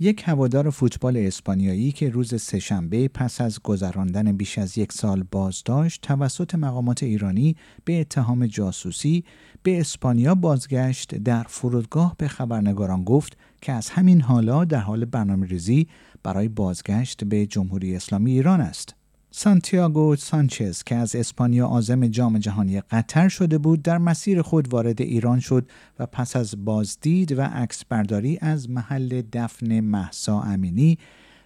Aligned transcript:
یک 0.00 0.22
هوادار 0.26 0.70
فوتبال 0.70 1.16
اسپانیایی 1.16 1.92
که 1.92 2.10
روز 2.10 2.42
سهشنبه 2.42 3.08
پس 3.08 3.40
از 3.40 3.62
گذراندن 3.62 4.32
بیش 4.32 4.58
از 4.58 4.78
یک 4.78 4.92
سال 4.92 5.22
بازداشت 5.30 6.00
توسط 6.02 6.54
مقامات 6.54 7.02
ایرانی 7.02 7.56
به 7.84 8.00
اتهام 8.00 8.46
جاسوسی 8.46 9.24
به 9.62 9.80
اسپانیا 9.80 10.34
بازگشت 10.34 11.14
در 11.14 11.42
فرودگاه 11.48 12.14
به 12.18 12.28
خبرنگاران 12.28 13.04
گفت 13.04 13.36
که 13.60 13.72
از 13.72 13.90
همین 13.90 14.20
حالا 14.20 14.64
در 14.64 14.80
حال 14.80 15.04
برنامه 15.04 15.46
ریزی 15.46 15.88
برای 16.22 16.48
بازگشت 16.48 17.24
به 17.24 17.46
جمهوری 17.46 17.96
اسلامی 17.96 18.32
ایران 18.32 18.60
است. 18.60 18.94
سانتیاگو 19.30 20.16
سانچز 20.16 20.82
که 20.82 20.94
از 20.94 21.16
اسپانیا 21.16 21.66
عازم 21.66 22.06
جام 22.06 22.38
جهانی 22.38 22.80
قطر 22.80 23.28
شده 23.28 23.58
بود 23.58 23.82
در 23.82 23.98
مسیر 23.98 24.42
خود 24.42 24.72
وارد 24.72 25.02
ایران 25.02 25.40
شد 25.40 25.70
و 25.98 26.06
پس 26.06 26.36
از 26.36 26.64
بازدید 26.64 27.38
و 27.38 27.42
عکس 27.42 27.84
برداری 27.84 28.38
از 28.40 28.70
محل 28.70 29.22
دفن 29.32 29.80
محسا 29.80 30.40
امینی 30.40 30.98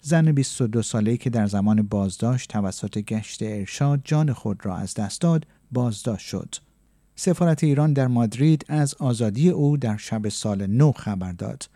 زن 0.00 0.32
22 0.32 0.82
ساله‌ای 0.82 1.16
که 1.16 1.30
در 1.30 1.46
زمان 1.46 1.82
بازداشت 1.82 2.50
توسط 2.50 2.98
گشت 2.98 3.42
ارشاد 3.42 4.00
جان 4.04 4.32
خود 4.32 4.66
را 4.66 4.76
از 4.76 4.94
دست 4.94 5.20
داد 5.20 5.46
بازداشت 5.72 6.26
شد. 6.26 6.54
سفارت 7.16 7.64
ایران 7.64 7.92
در 7.92 8.06
مادرید 8.06 8.64
از 8.68 8.94
آزادی 8.94 9.50
او 9.50 9.76
در 9.76 9.96
شب 9.96 10.28
سال 10.28 10.66
نو 10.66 10.92
خبر 10.92 11.32
داد. 11.32 11.68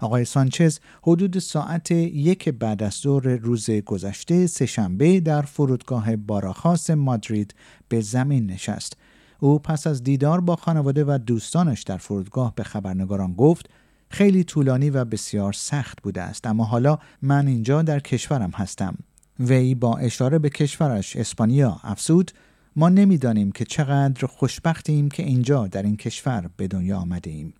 آقای 0.00 0.24
سانچز 0.24 0.78
حدود 1.02 1.38
ساعت 1.38 1.90
یک 1.90 2.48
بعد 2.48 2.82
از 2.82 2.94
ظهر 2.94 3.26
روز 3.28 3.70
گذشته 3.70 4.46
سهشنبه 4.46 5.20
در 5.20 5.42
فرودگاه 5.42 6.16
باراخاس 6.16 6.90
مادرید 6.90 7.54
به 7.88 8.00
زمین 8.00 8.46
نشست. 8.46 8.96
او 9.40 9.58
پس 9.58 9.86
از 9.86 10.02
دیدار 10.02 10.40
با 10.40 10.56
خانواده 10.56 11.04
و 11.04 11.18
دوستانش 11.26 11.82
در 11.82 11.96
فرودگاه 11.96 12.54
به 12.54 12.62
خبرنگاران 12.62 13.34
گفت 13.34 13.70
خیلی 14.10 14.44
طولانی 14.44 14.90
و 14.90 15.04
بسیار 15.04 15.52
سخت 15.52 16.02
بوده 16.02 16.22
است 16.22 16.46
اما 16.46 16.64
حالا 16.64 16.98
من 17.22 17.46
اینجا 17.46 17.82
در 17.82 18.00
کشورم 18.00 18.50
هستم. 18.50 18.98
وی 19.40 19.74
با 19.74 19.96
اشاره 19.96 20.38
به 20.38 20.50
کشورش 20.50 21.16
اسپانیا 21.16 21.80
افزود 21.82 22.30
ما 22.76 22.88
نمی‌دانیم 22.88 23.52
که 23.52 23.64
چقدر 23.64 24.26
خوشبختیم 24.26 25.08
که 25.08 25.22
اینجا 25.22 25.66
در 25.66 25.82
این 25.82 25.96
کشور 25.96 26.50
به 26.56 26.68
دنیا 26.68 26.98
آمده 26.98 27.30
ایم. 27.30 27.54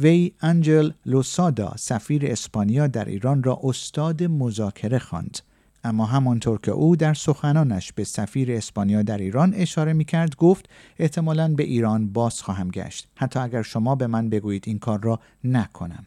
وی 0.00 0.32
انجل 0.40 0.90
لوسادا 1.06 1.72
سفیر 1.76 2.26
اسپانیا 2.26 2.86
در 2.86 3.04
ایران 3.04 3.42
را 3.42 3.60
استاد 3.62 4.22
مذاکره 4.22 4.98
خواند. 4.98 5.38
اما 5.84 6.06
همانطور 6.06 6.60
که 6.60 6.70
او 6.70 6.96
در 6.96 7.14
سخنانش 7.14 7.92
به 7.92 8.04
سفیر 8.04 8.52
اسپانیا 8.52 9.02
در 9.02 9.18
ایران 9.18 9.54
اشاره 9.54 9.92
می 9.92 10.04
کرد 10.04 10.36
گفت 10.36 10.68
احتمالا 10.98 11.54
به 11.54 11.62
ایران 11.62 12.12
باز 12.12 12.42
خواهم 12.42 12.68
گشت. 12.68 13.08
حتی 13.16 13.38
اگر 13.40 13.62
شما 13.62 13.94
به 13.94 14.06
من 14.06 14.28
بگویید 14.30 14.64
این 14.66 14.78
کار 14.78 15.00
را 15.02 15.20
نکنم. 15.44 16.06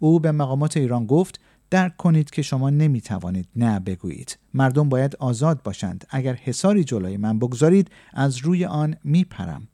او 0.00 0.20
به 0.20 0.32
مقامات 0.32 0.76
ایران 0.76 1.06
گفت 1.06 1.40
درک 1.70 1.96
کنید 1.96 2.30
که 2.30 2.42
شما 2.42 2.70
نمی 2.70 3.00
توانید 3.00 3.48
نه 3.56 3.80
بگویید. 3.80 4.38
مردم 4.54 4.88
باید 4.88 5.16
آزاد 5.16 5.62
باشند. 5.62 6.06
اگر 6.10 6.34
حساری 6.34 6.84
جلوی 6.84 7.16
من 7.16 7.38
بگذارید 7.38 7.90
از 8.12 8.36
روی 8.36 8.64
آن 8.64 8.96
می 9.04 9.24
پرم 9.24 9.68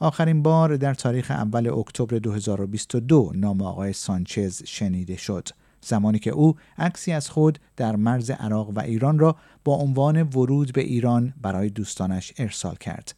آخرین 0.00 0.42
بار 0.42 0.76
در 0.76 0.94
تاریخ 0.94 1.30
اول 1.30 1.66
اکتبر 1.68 2.18
2022 2.18 3.32
نام 3.34 3.62
آقای 3.62 3.92
سانچز 3.92 4.62
شنیده 4.64 5.16
شد. 5.16 5.48
زمانی 5.80 6.18
که 6.18 6.30
او 6.30 6.54
عکسی 6.78 7.12
از 7.12 7.30
خود 7.30 7.58
در 7.76 7.96
مرز 7.96 8.30
عراق 8.30 8.70
و 8.70 8.80
ایران 8.80 9.18
را 9.18 9.36
با 9.64 9.74
عنوان 9.74 10.22
ورود 10.22 10.72
به 10.72 10.80
ایران 10.80 11.34
برای 11.42 11.70
دوستانش 11.70 12.32
ارسال 12.38 12.74
کرد. 12.74 13.14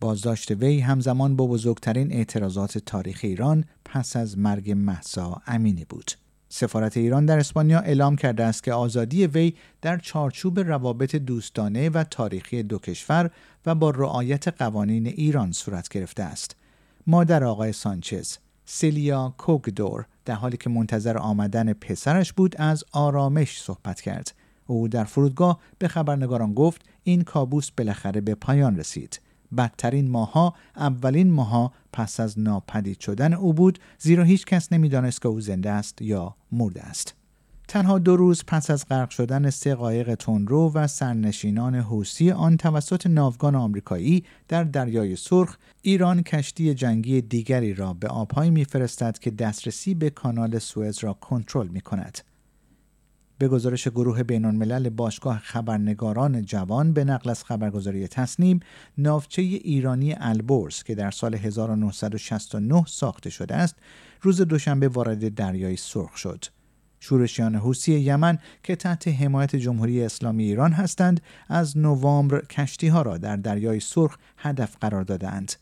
بازداشت 0.00 0.50
وی 0.50 0.80
همزمان 0.80 1.36
با 1.36 1.46
بزرگترین 1.46 2.12
اعتراضات 2.12 2.78
تاریخ 2.78 3.20
ایران 3.22 3.64
پس 3.84 4.16
از 4.16 4.38
مرگ 4.38 4.70
محسا 4.70 5.42
امینی 5.46 5.84
بود. 5.84 6.10
سفارت 6.52 6.96
ایران 6.96 7.26
در 7.26 7.38
اسپانیا 7.38 7.78
اعلام 7.80 8.16
کرده 8.16 8.44
است 8.44 8.62
که 8.62 8.72
آزادی 8.72 9.26
وی 9.26 9.54
در 9.82 9.98
چارچوب 9.98 10.60
روابط 10.60 11.16
دوستانه 11.16 11.90
و 11.90 12.04
تاریخی 12.04 12.62
دو 12.62 12.78
کشور 12.78 13.30
و 13.66 13.74
با 13.74 13.90
رعایت 13.90 14.48
قوانین 14.48 15.06
ایران 15.06 15.52
صورت 15.52 15.88
گرفته 15.88 16.22
است. 16.22 16.56
مادر 17.06 17.44
آقای 17.44 17.72
سانچز، 17.72 18.36
سیلیا 18.64 19.34
کوگدور، 19.38 20.06
در 20.24 20.34
حالی 20.34 20.56
که 20.56 20.70
منتظر 20.70 21.18
آمدن 21.18 21.72
پسرش 21.72 22.32
بود 22.32 22.56
از 22.58 22.84
آرامش 22.92 23.62
صحبت 23.62 24.00
کرد. 24.00 24.32
او 24.66 24.88
در 24.88 25.04
فرودگاه 25.04 25.60
به 25.78 25.88
خبرنگاران 25.88 26.54
گفت 26.54 26.82
این 27.02 27.22
کابوس 27.22 27.70
بالاخره 27.70 28.20
به 28.20 28.34
پایان 28.34 28.76
رسید. 28.76 29.20
بدترین 29.56 30.10
ماها 30.10 30.54
اولین 30.76 31.30
ماها 31.30 31.72
پس 31.92 32.20
از 32.20 32.38
ناپدید 32.38 33.00
شدن 33.00 33.34
او 33.34 33.52
بود 33.52 33.78
زیرا 33.98 34.24
هیچ 34.24 34.44
کس 34.44 34.72
نمی‌دانست 34.72 35.22
که 35.22 35.28
او 35.28 35.40
زنده 35.40 35.70
است 35.70 36.02
یا 36.02 36.34
مرده 36.52 36.82
است. 36.82 37.14
تنها 37.70 37.98
دو 37.98 38.16
روز 38.16 38.44
پس 38.46 38.70
از 38.70 38.88
غرق 38.88 39.10
شدن 39.10 39.50
سه 39.50 39.74
قایق 39.74 40.14
تندرو 40.14 40.72
و 40.74 40.86
سرنشینان 40.86 41.74
حوسی 41.74 42.30
آن 42.30 42.56
توسط 42.56 43.06
ناوگان 43.06 43.54
آمریکایی 43.54 44.24
در 44.48 44.64
دریای 44.64 45.16
سرخ 45.16 45.56
ایران 45.82 46.22
کشتی 46.22 46.74
جنگی 46.74 47.20
دیگری 47.20 47.74
را 47.74 47.94
به 47.94 48.08
آبهایی 48.08 48.50
میفرستد 48.50 49.18
که 49.18 49.30
دسترسی 49.30 49.94
به 49.94 50.10
کانال 50.10 50.58
سوئز 50.58 50.98
را 50.98 51.12
کنترل 51.12 51.68
می 51.68 51.80
کند. 51.80 52.18
به 53.40 53.48
گزارش 53.48 53.88
گروه 53.88 54.22
بین 54.22 54.44
الملل 54.44 54.88
باشگاه 54.88 55.38
خبرنگاران 55.38 56.42
جوان 56.42 56.92
به 56.92 57.04
نقل 57.04 57.30
از 57.30 57.44
خبرگزاری 57.44 58.08
تصنیم 58.08 58.60
ناوچه 58.98 59.42
ایرانی 59.42 60.14
البرز 60.18 60.82
که 60.82 60.94
در 60.94 61.10
سال 61.10 61.34
1969 61.34 62.84
ساخته 62.86 63.30
شده 63.30 63.54
است 63.54 63.76
روز 64.22 64.40
دوشنبه 64.40 64.88
وارد 64.88 65.34
دریای 65.34 65.76
سرخ 65.76 66.16
شد. 66.16 66.44
شورشیان 67.00 67.54
حوسی 67.54 67.92
یمن 67.92 68.38
که 68.62 68.76
تحت 68.76 69.08
حمایت 69.08 69.56
جمهوری 69.56 70.04
اسلامی 70.04 70.44
ایران 70.44 70.72
هستند 70.72 71.20
از 71.48 71.78
نوامبر 71.78 72.40
کشتی 72.40 72.88
ها 72.88 73.02
را 73.02 73.18
در 73.18 73.36
دریای 73.36 73.80
سرخ 73.80 74.16
هدف 74.36 74.76
قرار 74.80 75.02
دادند 75.02 75.52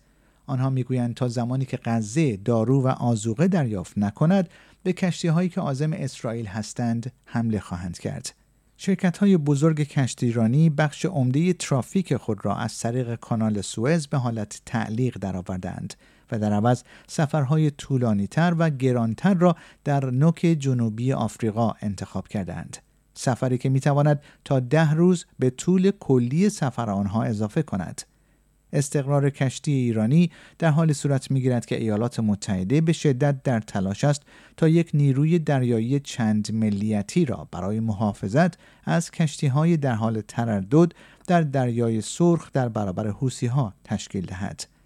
آنها 0.47 0.71
می‌گویند 0.71 1.15
تا 1.15 1.29
زمانی 1.29 1.65
که 1.65 1.79
غزه 1.85 2.37
دارو 2.37 2.83
و 2.83 2.89
آزوقه 2.89 3.49
دریافت 3.49 3.99
نکند 3.99 4.49
به 4.89 4.93
کشتی 4.93 5.29
هایی 5.29 5.49
که 5.49 5.61
عازم 5.61 5.93
اسرائیل 5.93 6.47
هستند 6.47 7.13
حمله 7.25 7.61
خواهند 7.61 7.99
کرد. 7.99 8.35
شرکت 8.77 9.19
های 9.19 9.37
بزرگ 9.37 9.81
کشتیرانی 9.81 10.71
بخش 10.71 11.05
عمده 11.05 11.53
ترافیک 11.53 12.17
خود 12.17 12.45
را 12.45 12.57
از 12.57 12.79
طریق 12.79 13.15
کانال 13.15 13.61
سوئز 13.61 14.07
به 14.07 14.19
حالت 14.19 14.63
تعلیق 14.67 15.19
درآوردند 15.19 15.95
و 16.33 16.39
در 16.39 16.53
عوض 16.53 16.83
سفرهای 17.07 17.71
طولانیتر 17.71 18.55
و 18.59 18.71
گرانتر 18.71 19.35
را 19.35 19.57
در 19.85 20.11
نوک 20.11 20.57
جنوبی 20.59 21.13
آفریقا 21.13 21.75
انتخاب 21.81 22.29
کردند. 22.29 22.77
سفری 23.15 23.59
که 23.59 23.69
می 23.69 23.81
تواند 23.81 24.21
تا 24.45 24.61
ده 24.61 24.95
روز 24.95 25.27
به 25.39 25.51
طول 25.51 25.91
کلی 25.91 26.51
سفر 26.51 26.91
آنها 26.91 27.23
اضافه 27.23 27.63
کند. 27.63 28.03
استقرار 28.73 29.31
کشتی 29.31 29.73
ایرانی 29.73 30.31
در 30.59 30.71
حال 30.71 30.93
صورت 30.93 31.31
می‌گیرد 31.31 31.67
که 31.67 31.81
ایالات 31.81 32.21
متحده 32.21 32.81
به 32.81 32.93
شدت 32.93 33.43
در 33.43 33.61
تلاش 33.61 34.05
است 34.05 34.23
تا 34.57 34.69
یک 34.69 34.91
نیروی 34.95 35.39
دریایی 35.39 36.01
چند 36.01 36.53
ملیتی 36.53 37.25
را 37.25 37.49
برای 37.51 37.81
محافظت 37.81 38.59
از 38.85 39.11
کشتی 39.11 39.47
های 39.47 39.77
در 39.77 39.95
حال 39.95 40.21
تردد 40.21 40.93
در 41.27 41.43
دریای 41.43 42.01
سرخ 42.01 42.53
در 42.53 42.69
برابر 42.69 43.09
حوسی 43.09 43.47
ها 43.47 43.75
تشکیل 43.85 44.27
دهد. 44.27 44.78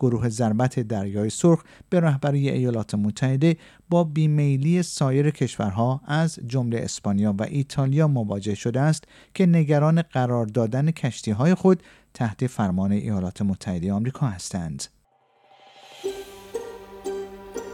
گروه 0.00 0.28
ضربت 0.28 0.80
دریای 0.80 1.30
سرخ 1.30 1.62
به 1.90 2.00
رهبری 2.00 2.50
ایالات 2.50 2.94
متحده 2.94 3.56
با 3.90 4.04
بیمیلی 4.04 4.82
سایر 4.82 5.30
کشورها 5.30 6.00
از 6.06 6.38
جمله 6.46 6.78
اسپانیا 6.78 7.34
و 7.38 7.42
ایتالیا 7.42 8.08
مواجه 8.08 8.54
شده 8.54 8.80
است 8.80 9.04
که 9.34 9.46
نگران 9.46 10.02
قرار 10.02 10.46
دادن 10.46 10.90
کشتی 10.90 11.30
های 11.30 11.54
خود 11.54 11.82
تحت 12.14 12.46
فرمان 12.46 12.92
ایالات 12.92 13.42
متحده 13.42 13.92
آمریکا 13.92 14.26
هستند. 14.26 14.84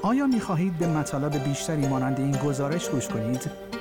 آیا 0.03 0.27
می 0.27 0.41
خواهید 0.41 0.79
به 0.79 0.87
مطالب 0.87 1.45
بیشتری 1.45 1.89
مانند 1.89 2.21
این 2.21 2.37
گزارش 2.37 2.89
گوش 2.89 3.09
کنید؟ 3.09 3.51